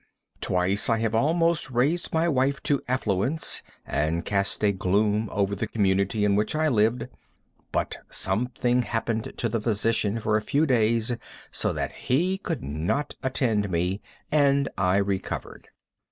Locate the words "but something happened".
7.71-9.31